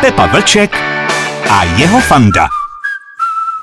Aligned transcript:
Pepa 0.00 0.26
Vlček 0.26 0.76
a 1.50 1.64
jeho 1.64 2.00
fanda. 2.00 2.48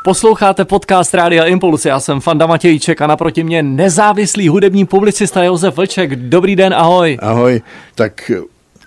Posloucháte 0.03 0.65
podcast 0.65 1.13
Rádia 1.13 1.45
Impuls, 1.45 1.85
já 1.85 1.99
jsem 1.99 2.21
Fanda 2.21 2.45
Matějček 2.47 3.01
a 3.01 3.07
naproti 3.07 3.43
mě 3.43 3.63
nezávislý 3.63 4.47
hudební 4.47 4.85
publicista 4.85 5.43
Josef 5.43 5.75
Vlček. 5.75 6.15
Dobrý 6.15 6.55
den, 6.55 6.73
ahoj. 6.73 7.17
Ahoj, 7.21 7.61
tak 7.95 8.31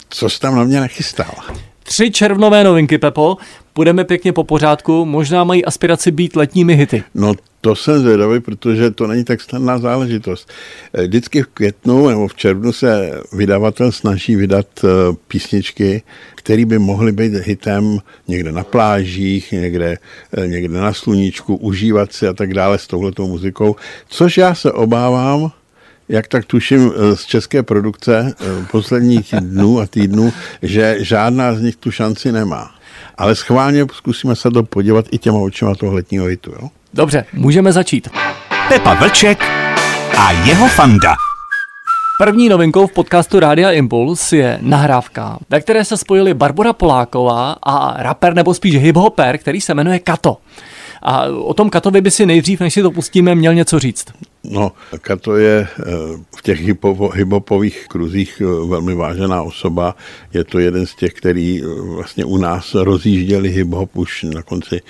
co 0.09 0.29
jsi 0.31 0.41
tam 0.41 0.57
na 0.57 0.65
mě 0.65 0.81
nachystal? 0.81 1.35
Tři 1.83 2.11
červnové 2.11 2.65
novinky, 2.65 2.99
Pepo. 2.99 3.37
Budeme 3.79 4.05
pěkně 4.05 4.33
po 4.33 4.45
pořádku, 4.45 5.05
možná 5.05 5.45
mají 5.45 5.65
aspiraci 5.65 6.11
být 6.11 6.37
letními 6.37 6.75
hity. 6.75 7.03
No 7.15 7.35
to 7.61 7.77
jsem 7.77 7.99
zvědavý, 8.01 8.41
protože 8.41 8.91
to 8.91 9.07
není 9.07 9.25
tak 9.25 9.41
snadná 9.41 9.79
záležitost. 9.79 10.51
Eh, 10.93 11.03
vždycky 11.03 11.43
v 11.43 11.47
květnu 11.47 12.09
nebo 12.09 12.29
v 12.29 12.35
červnu 12.35 12.73
se 12.73 13.21
vydavatel 13.33 13.93
snaží 13.93 14.37
vydat 14.37 14.67
eh, 14.85 14.89
písničky, 15.29 16.03
které 16.35 16.65
by 16.65 16.79
mohly 16.79 17.13
být 17.13 17.33
hitem 17.35 17.99
někde 18.29 18.53
na 18.53 18.65
plážích, 18.65 19.53
někde, 19.53 19.97
eh, 20.37 20.47
někde 20.47 20.79
na 20.79 20.93
sluníčku, 20.93 21.57
užívat 21.57 22.13
si 22.13 22.29
a 22.29 22.33
tak 22.33 22.55
dále 22.55 22.79
s 22.79 22.87
touhletou 22.87 23.29
muzikou, 23.29 23.77
což 24.09 24.39
já 24.39 24.55
se 24.55 24.73
obávám, 24.73 25.53
jak 26.09 26.29
tak 26.29 26.45
tuším 26.45 26.93
z 27.15 27.25
české 27.25 27.63
produkce 27.63 28.35
posledních 28.71 29.35
dnů 29.41 29.81
a 29.81 29.87
týdnů, 29.87 30.33
že 30.63 30.97
žádná 31.01 31.55
z 31.55 31.61
nich 31.61 31.77
tu 31.77 31.91
šanci 31.91 32.33
nemá. 32.33 32.78
Ale 33.19 33.35
schválně 33.35 33.87
zkusíme 33.93 34.37
se 34.37 34.51
to 34.51 34.63
podívat 34.63 35.05
i 35.11 35.19
těma 35.19 35.39
očima 35.39 35.75
toho 35.75 35.93
letního 35.93 36.27
hitu. 36.27 36.51
Jo? 36.51 36.69
Dobře, 36.95 37.25
můžeme 37.33 37.73
začít. 37.73 38.09
Pepa 38.69 38.95
Vlček 38.95 39.45
a 40.19 40.33
jeho 40.33 40.69
fanda. 40.69 41.15
První 42.21 42.49
novinkou 42.49 42.87
v 42.87 42.93
podcastu 42.93 43.41
Rádia 43.41 43.71
Impuls 43.71 44.33
je 44.33 44.59
nahrávka, 44.63 45.39
ve 45.51 45.61
které 45.61 45.85
se 45.85 45.97
spojili 45.97 46.35
Barbara 46.35 46.73
Poláková 46.73 47.57
a 47.63 48.03
rapper 48.03 48.35
nebo 48.35 48.55
spíš 48.55 48.77
hiphoper, 48.77 49.39
který 49.39 49.61
se 49.61 49.75
jmenuje 49.75 49.99
Kato. 49.99 50.37
A 51.03 51.25
o 51.25 51.55
tom 51.55 51.71
Katovi 51.71 52.01
by 52.01 52.11
si 52.11 52.27
nejdřív, 52.27 52.61
než 52.61 52.75
si 52.75 52.83
to 52.83 52.91
pustíme, 52.91 53.35
měl 53.35 53.55
něco 53.55 53.79
říct. 53.79 54.07
No, 54.51 54.73
Kato 55.01 55.37
je 55.37 55.69
eh, 55.81 55.85
v 56.37 56.43
těch 56.43 56.61
hiphopových 57.13 57.87
kruzích 57.89 58.43
eh, 58.45 58.67
velmi 58.69 58.95
vážená 58.95 59.43
osoba. 59.43 59.97
Je 60.33 60.45
to 60.45 60.59
jeden 60.59 60.87
z 60.87 60.95
těch, 60.95 61.13
který 61.13 61.63
eh, 61.63 61.67
vlastně 61.95 62.25
u 62.25 62.37
nás 62.37 62.75
rozjížděli 62.75 63.49
hiphop 63.49 63.97
už 63.97 64.23
na 64.23 64.43
konci 64.43 64.81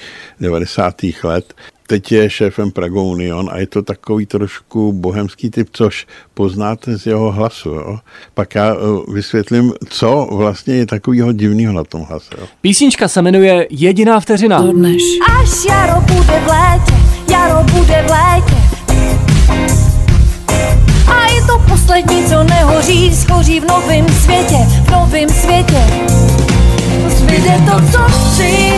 90. 0.41 0.95
let 1.23 1.55
teď 1.89 2.13
je 2.13 2.31
šéfem 2.31 2.71
Prago 2.71 3.03
Union 3.03 3.49
a 3.53 3.59
je 3.59 3.67
to 3.67 3.83
takový 3.83 4.27
trošku 4.27 4.93
bohemský 4.93 5.51
typ, 5.51 5.69
což 5.73 6.07
poznáte 6.35 6.99
z 6.99 7.07
jeho 7.07 7.33
hlasu. 7.33 7.69
Jo? 7.69 7.99
Pak 8.35 8.55
já 8.55 8.77
vysvětlím, 9.13 9.73
co 9.89 10.29
vlastně 10.33 10.75
je 10.75 10.87
takového 10.87 11.33
divného 11.33 11.73
na 11.73 11.85
tom 11.85 12.03
hlase. 12.03 12.31
Jo? 12.39 12.47
Písnička 12.61 13.09
se 13.09 13.23
jmenuje 13.23 13.67
Jediná 13.71 14.21
vteřina. 14.21 14.63
Dodneš. 14.63 15.03
Až 15.41 15.65
jaro 15.69 16.01
bude 16.01 16.41
v 16.41 16.47
létě, 16.47 16.95
jaro 17.33 17.63
bude 17.63 18.05
v 18.07 18.11
létě. 18.11 18.88
To 21.49 21.59
poslední, 21.59 22.25
co 22.25 22.45
nehoří, 22.45 23.17
schoří 23.17 23.61
v 23.61 23.65
novém 23.65 24.09
světě, 24.09 24.57
v 24.87 24.91
novém 24.91 25.29
světě. 25.29 25.83
Zbyde 27.09 27.61
to, 27.71 27.81
co 27.93 27.99
chci, 27.99 28.73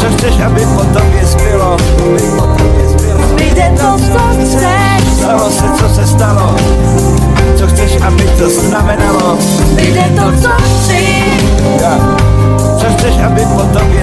co 0.00 0.06
chceš, 0.06 0.40
aby 0.46 0.60
po 0.60 0.84
tobě 0.84 1.26
zbylo? 1.26 1.76
Zbyde 3.28 3.72
to, 3.76 3.98
co 3.98 4.18
chceš. 4.42 5.12
Stalo 5.18 5.50
se, 5.50 5.64
co 5.78 5.94
se 5.94 6.06
stalo. 6.06 6.56
Co 7.56 7.66
chceš, 7.66 7.96
aby 8.06 8.22
to 8.38 8.50
znamenalo? 8.50 9.38
Zbyde 9.40 10.04
to, 10.16 10.42
co 10.42 10.48
chci. 10.48 11.24
Ja. 11.82 12.16
Co 12.78 12.86
chceš, 12.96 13.14
aby 13.26 13.40
po 13.56 13.62
tobě 13.62 13.97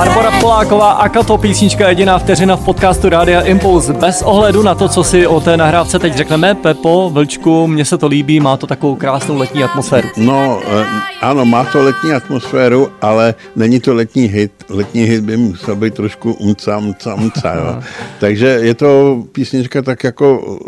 Barbara 0.00 0.30
Poláková 0.40 0.92
a 0.92 1.08
Kato 1.08 1.38
písnička 1.38 1.88
jediná 1.88 2.18
vteřina 2.18 2.56
v 2.56 2.64
podcastu 2.64 3.08
Rádia 3.08 3.40
Impuls. 3.40 3.90
Bez 3.90 4.22
ohledu 4.22 4.62
na 4.62 4.74
to, 4.74 4.88
co 4.88 5.04
si 5.04 5.26
o 5.26 5.40
té 5.40 5.56
nahrávce 5.56 5.98
teď 5.98 6.14
řekneme, 6.14 6.54
Pepo, 6.54 7.10
Vlčku, 7.12 7.66
mně 7.66 7.84
se 7.84 7.98
to 7.98 8.06
líbí, 8.06 8.40
má 8.40 8.56
to 8.56 8.66
takovou 8.66 8.96
krásnou 8.96 9.38
letní 9.38 9.64
atmosféru. 9.64 10.08
No, 10.16 10.60
eh, 10.80 10.86
ano, 11.20 11.44
má 11.44 11.64
to 11.64 11.82
letní 11.82 12.12
atmosféru, 12.12 12.88
ale 13.00 13.34
není 13.56 13.80
to 13.80 13.94
letní 13.94 14.22
hit. 14.22 14.52
Letní 14.68 15.02
hit 15.02 15.24
by 15.24 15.36
musel 15.36 15.76
být 15.76 15.94
trošku 15.94 16.32
umca, 16.32 16.78
umca, 16.78 17.14
umca, 17.14 17.54
jo. 17.54 17.82
Takže 18.20 18.46
je 18.46 18.74
to 18.74 19.22
písnička 19.32 19.82
tak 19.82 20.04
jako 20.04 20.58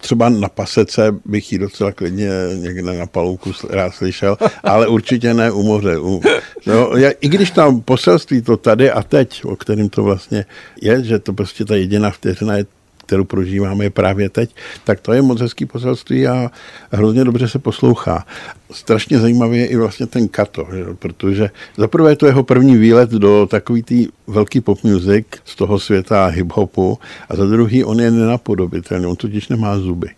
třeba 0.00 0.28
na 0.28 0.48
pasece 0.48 1.14
bych 1.24 1.52
ji 1.52 1.58
docela 1.58 1.92
klidně 1.92 2.28
někde 2.54 2.82
na 2.82 3.06
palouku 3.06 3.52
rád 3.70 3.94
slyšel, 3.94 4.36
ale 4.62 4.88
určitě 4.88 5.34
ne 5.34 5.50
u 5.50 5.62
moře. 5.62 5.98
U, 5.98 6.22
no, 6.66 6.96
já, 6.96 7.10
I 7.20 7.28
když 7.28 7.50
tam 7.50 7.80
poselství 7.80 8.42
to 8.42 8.56
tady 8.56 8.90
a 8.90 9.02
teď, 9.02 9.44
o 9.44 9.56
kterým 9.56 9.88
to 9.88 10.02
vlastně 10.02 10.44
je, 10.82 11.04
že 11.04 11.18
to 11.18 11.32
prostě 11.32 11.64
ta 11.64 11.76
jediná 11.76 12.10
vteřina 12.10 12.56
je 12.56 12.66
kterou 13.10 13.24
prožíváme 13.24 13.84
je 13.84 13.90
právě 13.90 14.30
teď, 14.30 14.54
tak 14.84 15.00
to 15.00 15.12
je 15.12 15.22
moc 15.22 15.40
hezký 15.40 15.66
poselství 15.66 16.26
a 16.26 16.50
hrozně 16.90 17.24
dobře 17.24 17.48
se 17.48 17.58
poslouchá. 17.58 18.26
Strašně 18.70 19.18
zajímavý 19.18 19.58
je 19.58 19.66
i 19.66 19.76
vlastně 19.76 20.06
ten 20.06 20.28
Kato, 20.28 20.66
že? 20.70 20.84
protože 20.94 21.50
zaprvé 21.76 22.16
to 22.16 22.26
jeho 22.26 22.42
první 22.42 22.76
výlet 22.76 23.10
do 23.10 23.46
takový 23.50 23.82
tý 23.82 24.06
velký 24.26 24.60
pop 24.60 24.84
music 24.84 25.26
z 25.44 25.56
toho 25.56 25.78
světa 25.78 26.30
hip-hopu 26.30 26.98
a 27.28 27.36
za 27.36 27.46
druhý 27.46 27.84
on 27.84 28.00
je 28.00 28.10
nenapodobitelný, 28.10 29.06
on 29.06 29.16
totiž 29.16 29.48
nemá 29.48 29.78
zuby. 29.78 30.08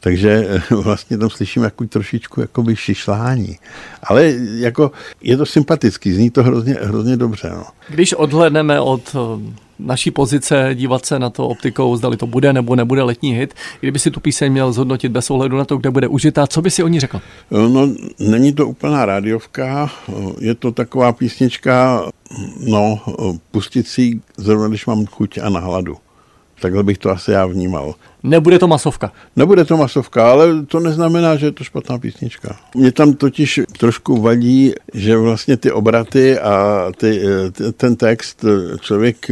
Takže 0.00 0.62
vlastně 0.70 1.18
tam 1.18 1.30
slyším 1.30 1.62
jako 1.62 1.84
trošičku 1.84 2.40
jakoby 2.40 2.76
šišlání. 2.76 3.58
Ale 4.02 4.34
jako 4.56 4.92
je 5.20 5.36
to 5.36 5.46
sympatický, 5.46 6.12
zní 6.12 6.30
to 6.30 6.42
hrozně, 6.42 6.76
hrozně 6.82 7.16
dobře. 7.16 7.50
No. 7.50 7.64
Když 7.88 8.12
odhledneme 8.12 8.80
od 8.80 9.16
naší 9.78 10.10
pozice 10.10 10.70
dívat 10.74 11.06
se 11.06 11.18
na 11.18 11.30
to 11.30 11.48
optikou, 11.48 11.96
zdali 11.96 12.16
to 12.16 12.26
bude 12.26 12.52
nebo 12.52 12.76
nebude 12.76 13.02
letní 13.02 13.34
hit. 13.34 13.54
Kdyby 13.80 13.98
si 13.98 14.10
tu 14.10 14.20
píseň 14.20 14.52
měl 14.52 14.72
zhodnotit 14.72 15.08
bez 15.08 15.30
ohledu 15.30 15.56
na 15.56 15.64
to, 15.64 15.76
kde 15.76 15.90
bude 15.90 16.08
užitá, 16.08 16.46
co 16.46 16.62
by 16.62 16.70
si 16.70 16.82
o 16.82 16.88
ní 16.88 17.00
řekl? 17.00 17.20
No, 17.50 17.88
není 18.18 18.52
to 18.52 18.68
úplná 18.68 19.06
rádiovka, 19.06 19.90
je 20.40 20.54
to 20.54 20.72
taková 20.72 21.12
písnička, 21.12 22.02
no, 22.66 23.00
pustit 23.50 23.88
si 23.88 24.20
zrovna, 24.36 24.68
když 24.68 24.86
mám 24.86 25.06
chuť 25.06 25.38
a 25.38 25.48
nahladu. 25.48 25.96
Takhle 26.60 26.82
bych 26.82 26.98
to 26.98 27.10
asi 27.10 27.30
já 27.30 27.46
vnímal. 27.46 27.94
Nebude 28.22 28.58
to 28.58 28.68
masovka. 28.68 29.12
Nebude 29.36 29.64
to 29.64 29.76
masovka, 29.76 30.30
ale 30.30 30.62
to 30.62 30.80
neznamená, 30.80 31.36
že 31.36 31.46
je 31.46 31.52
to 31.52 31.64
špatná 31.64 31.98
písnička. 31.98 32.56
Mě 32.74 32.92
tam 32.92 33.12
totiž 33.12 33.60
trošku 33.78 34.20
vadí, 34.20 34.72
že 34.94 35.16
vlastně 35.16 35.56
ty 35.56 35.72
obraty 35.72 36.38
a 36.38 36.84
ty, 36.96 37.22
ten 37.76 37.96
text 37.96 38.44
člověk 38.80 39.30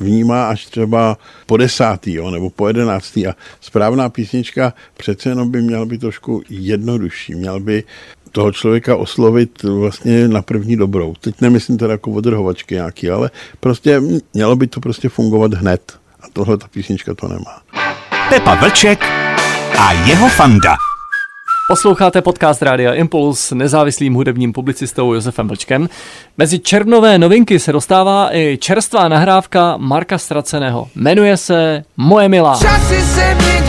vnímá 0.00 0.48
až 0.48 0.66
třeba 0.66 1.18
po 1.46 1.56
desátý 1.56 2.12
jo, 2.12 2.30
nebo 2.30 2.50
po 2.50 2.68
jedenáctý 2.68 3.26
a 3.26 3.34
správná 3.60 4.08
písnička 4.08 4.72
přece 4.96 5.28
jenom 5.28 5.50
by 5.50 5.62
měla 5.62 5.84
být 5.84 6.00
trošku 6.00 6.42
jednodušší. 6.48 7.34
Měl 7.34 7.60
by 7.60 7.84
toho 8.32 8.52
člověka 8.52 8.96
oslovit 8.96 9.62
vlastně 9.62 10.28
na 10.28 10.42
první 10.42 10.76
dobrou. 10.76 11.14
Teď 11.20 11.40
nemyslím 11.40 11.78
teda 11.78 11.92
jako 11.92 12.10
odrhovačky 12.10 12.74
nějaký, 12.74 13.10
ale 13.10 13.30
prostě 13.60 14.02
mělo 14.34 14.56
by 14.56 14.66
to 14.66 14.80
prostě 14.80 15.08
fungovat 15.08 15.54
hned. 15.54 15.98
A 16.26 16.28
tohle 16.32 16.58
ta 16.58 16.68
písnička 16.68 17.14
to 17.14 17.28
nemá. 17.28 17.60
Pepa 18.28 18.54
Vlček 18.54 19.04
a 19.78 19.92
jeho 19.92 20.28
fanda. 20.28 20.76
Posloucháte 21.68 22.22
podcast 22.22 22.62
Rádia 22.62 22.94
Impuls 22.94 23.52
nezávislým 23.52 24.14
hudebním 24.14 24.52
publicistou 24.52 25.14
Josefem 25.14 25.48
Vlčkem. 25.48 25.88
Mezi 26.38 26.58
černové 26.58 27.18
novinky 27.18 27.58
se 27.58 27.72
dostává 27.72 28.36
i 28.36 28.58
čerstvá 28.60 29.08
nahrávka 29.08 29.76
Marka 29.76 30.18
Straceného. 30.18 30.88
Jmenuje 30.94 31.36
se 31.36 31.84
Moje 31.96 32.28
milá. 32.28 32.58
Časy 32.58 33.00
se 33.00 33.34
mění, 33.34 33.65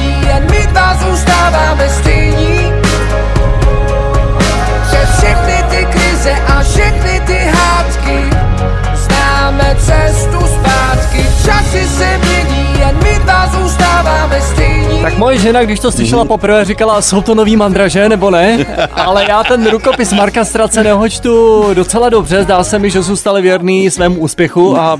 moje 15.18 15.38
žena, 15.38 15.64
když 15.64 15.80
to 15.80 15.92
slyšela 15.92 16.26
poprvé, 16.26 16.66
říkala, 16.66 17.02
jsou 17.02 17.22
to 17.22 17.36
nový 17.36 17.56
mandraže, 17.56 18.10
nebo 18.10 18.32
ne? 18.32 18.66
Ale 18.92 19.26
já 19.30 19.44
ten 19.44 19.70
rukopis 19.70 20.14
Marka 20.14 20.46
Straceného 20.46 21.10
čtu 21.10 21.64
docela 21.74 22.10
dobře, 22.10 22.44
zdá 22.44 22.64
se 22.64 22.80
mi, 22.80 22.90
že 22.90 23.02
zůstali 23.02 23.42
věrný 23.42 23.92
svému 23.92 24.20
úspěchu 24.20 24.78
a 24.78 25.00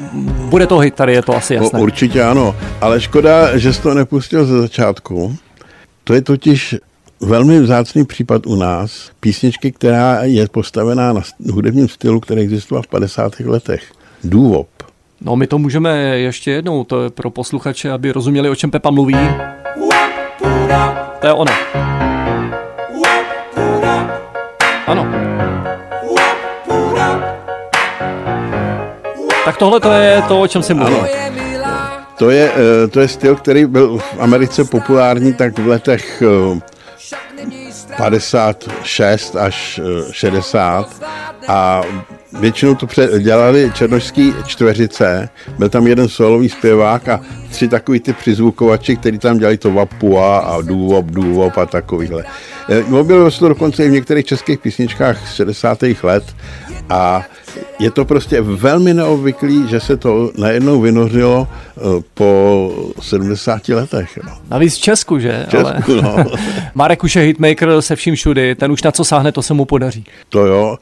bude 0.50 0.68
to 0.68 0.78
hit, 0.78 0.94
tady 0.94 1.14
je 1.14 1.22
to 1.22 1.36
asi 1.36 1.54
jasné. 1.56 1.80
O, 1.80 1.84
určitě 1.84 2.24
ano, 2.24 2.56
ale 2.82 3.02
škoda, 3.02 3.58
že 3.58 3.74
jsi 3.74 3.82
to 3.82 3.94
nepustil 3.94 4.46
ze 4.46 4.62
začátku. 4.62 5.36
To 6.04 6.14
je 6.14 6.22
totiž 6.22 6.76
velmi 7.22 7.60
vzácný 7.60 8.06
případ 8.06 8.48
u 8.48 8.56
nás 8.56 9.12
písničky, 9.20 9.72
která 9.72 10.20
je 10.24 10.48
postavená 10.48 11.14
na 11.14 11.22
hudebním 11.52 11.88
stylu, 11.90 12.20
který 12.20 12.42
existoval 12.42 12.84
v 12.84 12.88
50. 12.88 13.40
letech. 13.40 13.84
Důvod. 14.24 14.68
No 15.22 15.36
my 15.36 15.48
to 15.48 15.58
můžeme 15.58 15.98
ještě 16.00 16.52
jednou, 16.52 16.84
to 16.84 17.04
je 17.04 17.10
pro 17.10 17.30
posluchače, 17.30 17.92
aby 17.92 18.12
rozuměli, 18.12 18.50
o 18.50 18.56
čem 18.56 18.72
Pepa 18.72 18.90
mluví. 18.90 19.18
To 21.20 21.28
je 21.28 21.34
ona. 21.34 21.54
Ano. 24.88 25.08
Tak 29.46 29.58
tohle 29.58 29.80
to 29.80 29.92
je 29.92 30.24
to, 30.28 30.42
o 30.42 30.48
čem 30.48 30.64
jsem 30.64 30.78
mluvil. 30.78 31.08
To 32.18 32.30
je, 32.30 32.52
eh, 32.52 32.88
to 32.88 33.00
je 33.00 33.08
styl, 33.08 33.36
který 33.36 33.66
byl 33.66 33.98
v 33.98 34.16
Americe 34.20 34.64
populární 34.64 35.34
tak 35.34 35.60
v 35.60 35.68
letech 35.68 36.24
56 37.98 39.36
až 39.36 39.80
eh, 39.84 40.14
60 40.14 41.04
a 41.48 41.82
většinou 42.40 42.76
to 42.76 42.88
dělali 43.20 43.72
černožský 43.74 44.34
čtveřice, 44.46 45.30
byl 45.58 45.70
tam 45.70 45.88
jeden 45.88 46.10
solový 46.10 46.50
zpěvák 46.50 47.10
a 47.10 47.22
tři 47.50 47.68
takový 47.68 48.00
ty 48.00 48.14
přizvukovači, 48.14 48.96
který 48.96 49.20
tam 49.20 49.38
dělali 49.38 49.58
to 49.58 49.74
vapua 49.74 50.38
a 50.38 50.62
důvop, 50.62 51.06
důvop 51.06 51.58
a 51.58 51.66
takovýhle. 51.66 52.24
Eh, 52.70 52.84
Objevilo 52.84 53.32
se 53.32 53.40
to 53.40 53.48
dokonce 53.48 53.86
i 53.86 53.90
v 53.90 53.92
některých 53.92 54.26
českých 54.26 54.60
písničkách 54.60 55.28
z 55.28 55.34
60. 55.34 56.04
let 56.04 56.24
a 56.90 57.24
je 57.80 57.92
to 57.92 58.06
prostě 58.06 58.42
velmi 58.42 58.94
neobvyklý, 58.94 59.68
že 59.68 59.80
se 59.80 59.98
to 59.98 60.32
najednou 60.38 60.82
vynořilo 60.82 61.48
eh, 61.48 61.82
po 62.14 62.72
70 63.02 63.70
letech. 63.70 64.20
No. 64.26 64.32
Navíc 64.50 64.76
v 64.76 64.80
Česku, 64.80 65.20
že? 65.20 65.46
Česku, 65.50 66.02
no. 66.02 66.16
Marek 66.76 67.04
už 67.04 67.16
je 67.16 67.22
hitmaker 67.22 67.82
se 67.82 67.96
vším 67.96 68.16
všudy, 68.16 68.56
ten 68.56 68.72
už 68.72 68.84
na 68.84 68.92
co 68.92 69.06
sáhne, 69.06 69.32
to 69.32 69.42
se 69.42 69.54
mu 69.54 69.66
podaří. 69.66 70.06
To 70.30 70.46
jo. 70.46 70.78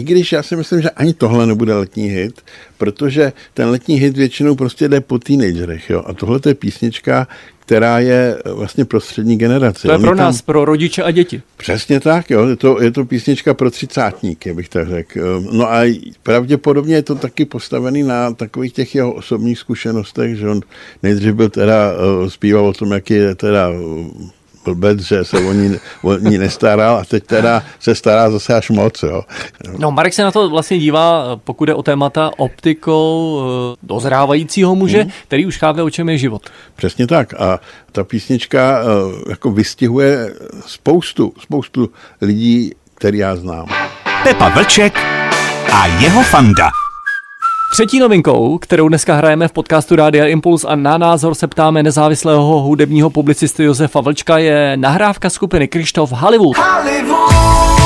I 0.00 0.02
když 0.02 0.32
já 0.32 0.42
si 0.42 0.56
myslím, 0.56 0.82
že 0.82 0.90
ani 0.90 1.14
tohle 1.14 1.46
nebude 1.46 1.74
letní 1.74 2.08
hit, 2.08 2.40
protože 2.78 3.32
ten 3.54 3.68
letní 3.68 3.96
hit 3.96 4.16
většinou 4.16 4.54
prostě 4.54 4.88
jde 4.88 5.00
po 5.00 5.18
teenagerech, 5.18 5.90
jo. 5.90 6.02
A 6.06 6.12
tohle 6.12 6.40
je 6.46 6.54
písnička, 6.54 7.28
která 7.60 7.98
je 7.98 8.38
vlastně 8.54 8.84
pro 8.84 9.00
střední 9.00 9.36
generaci. 9.38 9.82
To 9.82 9.88
je 9.88 9.94
Oni 9.94 10.02
pro 10.02 10.10
tam- 10.10 10.18
nás, 10.18 10.42
pro 10.42 10.64
rodiče 10.64 11.02
a 11.02 11.10
děti. 11.10 11.42
Přesně 11.56 12.00
tak, 12.00 12.30
jo. 12.30 12.46
Je 12.46 12.56
to, 12.56 12.82
je 12.82 12.90
to 12.90 13.04
písnička 13.04 13.54
pro 13.54 13.70
třicátníky, 13.70 14.54
bych 14.54 14.68
tak 14.68 14.88
řekl. 14.88 15.40
No 15.52 15.72
a 15.72 15.94
pravděpodobně 16.22 16.94
je 16.94 17.02
to 17.02 17.14
taky 17.14 17.44
postavený 17.44 18.02
na 18.02 18.32
takových 18.32 18.72
těch 18.72 18.94
jeho 18.94 19.12
osobních 19.12 19.58
zkušenostech, 19.58 20.36
že 20.36 20.48
on 20.48 20.60
nejdřív 21.02 21.34
byl 21.34 21.48
teda, 21.48 21.92
eh, 21.92 22.30
zpíval 22.30 22.66
o 22.66 22.72
tom, 22.72 22.92
jaký 22.92 23.14
je 23.14 23.34
teda 23.34 23.70
eh, 23.70 24.39
blbec, 24.64 25.00
že 25.00 25.24
se 25.24 25.38
o 25.38 25.52
ní, 25.52 25.76
o 26.02 26.16
ní 26.16 26.38
nestaral 26.38 26.96
a 26.96 27.04
teď 27.04 27.24
teda 27.26 27.62
se 27.80 27.94
stará 27.94 28.30
zase 28.30 28.54
až 28.54 28.70
moc, 28.70 29.02
jo. 29.02 29.22
No, 29.78 29.90
Marek 29.90 30.14
se 30.14 30.22
na 30.22 30.30
to 30.30 30.48
vlastně 30.50 30.78
dívá, 30.78 31.36
pokud 31.44 31.68
je 31.68 31.74
o 31.74 31.82
témata, 31.82 32.30
optikou 32.36 33.40
eh, 33.42 33.76
dozrávajícího 33.82 34.74
muže, 34.74 34.98
Mhm. 35.04 35.10
který 35.26 35.46
už 35.46 35.58
chápe, 35.58 35.82
o 35.82 35.90
čem 35.90 36.08
je 36.08 36.18
život. 36.18 36.42
Přesně 36.76 37.06
tak. 37.06 37.34
A 37.40 37.60
ta 37.92 38.04
písnička 38.04 38.82
eh, 38.82 39.30
jako 39.30 39.50
vystihuje 39.50 40.34
spoustu, 40.66 41.32
spoustu 41.40 41.90
lidí, 42.20 42.72
který 42.94 43.18
já 43.18 43.36
znám. 43.36 43.66
Pepa 44.22 44.48
Vlček 44.48 44.98
a 45.72 45.86
jeho 45.86 46.22
fanda. 46.22 46.70
Třetí 47.80 47.98
novinkou, 47.98 48.58
kterou 48.58 48.88
dneska 48.88 49.14
hrajeme 49.14 49.48
v 49.48 49.52
podcastu 49.52 49.96
Rádia 49.96 50.26
Impuls 50.26 50.64
a 50.64 50.74
na 50.76 50.98
názor 50.98 51.34
se 51.34 51.46
ptáme 51.46 51.82
nezávislého 51.82 52.60
hudebního 52.60 53.10
publicisty 53.10 53.64
Josefa 53.64 54.00
Vlčka, 54.00 54.38
je 54.38 54.76
nahrávka 54.76 55.30
skupiny 55.30 55.68
Krištof 55.68 56.12
Hollywood. 56.12 56.56
Hollywood 56.56 57.79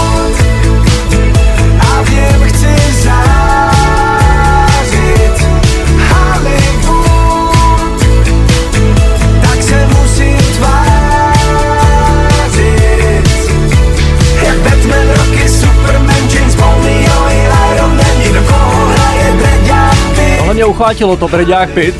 uchvátilo, 20.74 21.16
to 21.16 21.28
Brďák 21.28 21.70
Pit. 21.70 21.94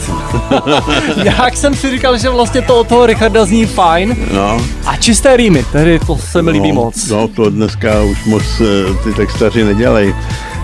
Jak 1.24 1.56
jsem 1.56 1.74
si 1.74 1.90
říkal, 1.90 2.18
že 2.18 2.28
vlastně 2.30 2.62
to 2.62 2.80
od 2.80 2.88
toho 2.88 3.06
Richarda 3.06 3.44
zní 3.44 3.66
fajn. 3.66 4.16
No, 4.32 4.60
A 4.86 4.96
čisté 4.96 5.36
rýmy, 5.36 5.64
tedy 5.72 5.98
to 5.98 6.16
se 6.16 6.42
mi 6.42 6.50
líbí 6.50 6.68
no, 6.68 6.74
moc. 6.74 7.08
No, 7.08 7.28
to 7.28 7.50
dneska 7.50 8.02
už 8.02 8.24
moc 8.24 8.42
eh, 8.60 9.04
ty 9.04 9.12
textaři 9.14 9.64
nedělají. 9.64 10.14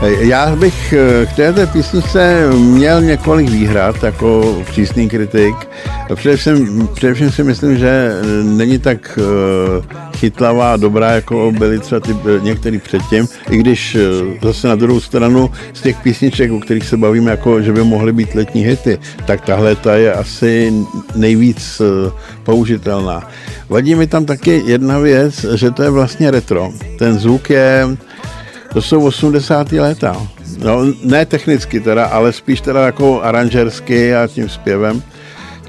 Eh, 0.03 0.27
Já 0.27 0.57
bych 0.57 0.93
eh, 0.93 1.27
k 1.27 1.33
této 1.33 1.67
písničce 1.67 2.47
měl 2.55 3.03
několik 3.03 3.49
výhrad 3.51 4.03
jako 4.03 4.57
přísný 4.71 5.09
kritik. 5.09 5.55
Především, 6.15 6.89
především 6.95 7.31
si 7.31 7.45
myslím, 7.45 7.79
že 7.79 7.89
eh, 7.89 8.45
není 8.45 8.79
tak 8.79 9.19
chytlavá 10.17 10.73
a 10.73 10.77
dobrá, 10.77 11.11
jako 11.11 11.53
byly 11.59 11.79
třeba 11.79 12.01
ty 12.01 12.17
některý 12.43 12.79
předtím, 12.79 13.27
i 13.51 13.57
když 13.57 13.97
zase 14.43 14.69
na 14.69 14.75
druhou 14.75 15.01
stranu 15.01 15.51
z 15.73 15.83
těch 15.83 15.97
písniček, 16.01 16.53
o 16.53 16.61
kterých 16.61 16.85
se 16.85 16.97
bavíme, 16.97 17.31
jako 17.31 17.63
že 17.63 17.73
by 17.73 17.85
mohly 17.85 18.13
být 18.13 18.35
letní 18.35 18.65
hity, 18.65 18.99
tak 19.27 19.41
tahle 19.41 19.77
ta 19.77 19.95
je 19.95 20.13
asi 20.13 20.73
nejvíc 21.15 21.83
použitelná. 22.43 23.29
Vadí 23.69 23.95
mi 23.95 24.07
tam 24.07 24.25
taky 24.25 24.63
jedna 24.67 24.99
věc, 24.99 25.47
že 25.55 25.71
to 25.71 25.83
je 25.83 25.91
vlastně 25.91 26.31
retro. 26.31 26.73
Ten 26.99 27.19
zvuk 27.19 27.51
je, 27.51 27.89
to 28.73 28.83
jsou 28.83 29.05
80. 29.05 29.73
léta. 29.73 30.27
No, 30.59 30.81
ne 31.03 31.27
technicky 31.27 31.81
teda, 31.81 32.05
ale 32.05 32.33
spíš 32.33 32.61
teda 32.61 32.87
jako 32.87 33.23
aranžersky 33.23 34.15
a 34.15 34.27
tím 34.27 34.49
zpěvem. 34.49 35.03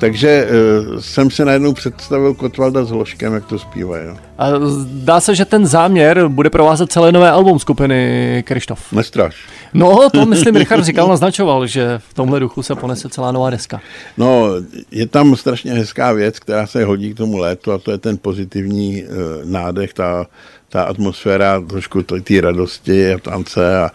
Takže 0.01 0.47
uh, 0.91 0.99
jsem 0.99 1.31
se 1.31 1.45
najednou 1.45 1.73
představil 1.73 2.33
Kotvalda 2.33 2.83
s 2.83 2.89
Hloškem, 2.89 3.33
jak 3.33 3.45
to 3.45 3.59
zpívají. 3.59 4.07
No. 4.07 4.17
A 4.37 4.59
zdá 4.65 5.19
se, 5.19 5.35
že 5.35 5.45
ten 5.45 5.67
záměr 5.67 6.27
bude 6.27 6.49
provázet 6.49 6.91
celé 6.91 7.11
nové 7.11 7.31
album 7.31 7.59
skupiny 7.59 8.43
Krištof. 8.47 8.91
Nestraš. 8.91 9.35
No, 9.73 10.09
to 10.09 10.25
myslím 10.25 10.55
Richard 10.55 10.83
říkal, 10.83 11.07
naznačoval, 11.07 11.67
že 11.67 11.99
v 12.09 12.13
tomhle 12.13 12.39
duchu 12.39 12.63
se 12.63 12.75
ponese 12.75 13.09
celá 13.09 13.31
nová 13.31 13.49
deska. 13.49 13.81
No, 14.17 14.47
je 14.91 15.07
tam 15.07 15.35
strašně 15.35 15.73
hezká 15.73 16.11
věc, 16.11 16.39
která 16.39 16.67
se 16.67 16.83
hodí 16.83 17.13
k 17.13 17.17
tomu 17.17 17.37
létu 17.37 17.71
a 17.71 17.77
to 17.77 17.91
je 17.91 17.97
ten 17.97 18.17
pozitivní 18.17 19.03
uh, 19.03 19.09
nádech, 19.51 19.93
ta, 19.93 20.25
ta 20.69 20.83
atmosféra 20.83 21.61
trošku 21.69 22.03
té 22.03 22.41
radosti 22.41 23.13
a 23.13 23.17
tance 23.17 23.77
a 23.77 23.89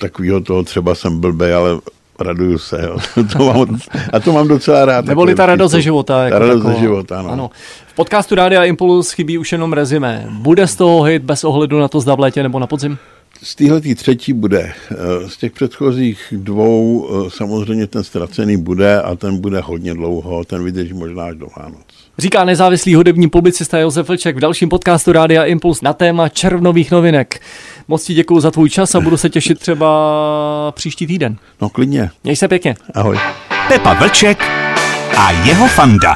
takového 0.00 0.40
toho 0.40 0.62
třeba 0.62 0.94
jsem 0.94 1.20
blbej, 1.20 1.54
ale 1.54 1.78
raduju 2.20 2.58
se. 2.58 2.82
Jo. 2.82 2.96
to 3.32 3.44
mám, 3.44 3.78
a 4.12 4.20
to 4.20 4.32
mám 4.32 4.48
docela 4.48 4.84
rád. 4.84 5.04
Neboli 5.04 5.34
ta 5.34 5.46
radost 5.46 5.72
ze 5.72 5.82
života. 5.82 6.14
Ta 6.18 6.24
Jako 6.24 6.38
radost 6.38 6.58
taková. 6.58 6.74
ze 6.74 6.80
života, 6.80 7.18
ano. 7.18 7.30
ano. 7.30 7.50
V 7.86 7.94
podcastu 7.94 8.34
Rádia 8.34 8.64
Impuls 8.64 9.10
chybí 9.12 9.38
už 9.38 9.52
jenom 9.52 9.72
rezime. 9.72 10.26
Bude 10.30 10.66
z 10.66 10.76
toho 10.76 11.02
hit 11.02 11.22
bez 11.22 11.44
ohledu 11.44 11.78
na 11.80 11.88
to, 11.88 12.00
zda 12.00 12.14
v 12.14 12.20
létě 12.20 12.42
nebo 12.42 12.58
na 12.58 12.66
podzim? 12.66 12.98
Z 13.42 13.54
téhletý 13.54 13.94
třetí 13.94 14.32
bude. 14.32 14.72
Eh, 14.90 15.28
Z 15.28 15.36
těch 15.36 15.52
předchozích 15.52 16.18
dvou 16.36 17.08
eh, 17.26 17.30
samozřejmě 17.30 17.86
ten 17.86 18.04
ztracený 18.04 18.56
bude 18.56 19.02
a 19.02 19.16
ten 19.16 19.40
bude 19.40 19.60
hodně 19.60 19.94
dlouho, 19.94 20.44
ten 20.44 20.64
vydrží 20.64 20.92
možná 20.92 21.24
až 21.24 21.34
do 21.36 21.48
Vánoc. 21.56 21.80
Říká 22.18 22.44
nezávislý 22.44 22.94
hudební 22.94 23.28
publicista 23.28 23.78
Josef 23.78 24.08
Vlček 24.08 24.36
v 24.36 24.40
dalším 24.40 24.68
podcastu 24.68 25.12
Rádia 25.12 25.44
Impuls 25.44 25.82
na 25.82 25.92
téma 25.92 26.28
červnových 26.28 26.90
novinek. 26.90 27.40
Moc 27.88 28.04
ti 28.04 28.14
děkuji 28.14 28.40
za 28.40 28.50
tvůj 28.50 28.70
čas 28.70 28.94
a 28.94 29.00
budu 29.00 29.16
se 29.16 29.30
těšit 29.30 29.58
třeba 29.58 30.72
příští 30.74 31.06
týden. 31.06 31.36
No 31.60 31.68
klidně. 31.68 32.10
Měj 32.24 32.36
se 32.36 32.48
pěkně. 32.48 32.74
Ahoj. 32.94 33.18
Pepa 33.68 33.94
Vlček 33.94 34.42
a 35.16 35.30
jeho 35.30 35.68
fanda. 35.68 36.14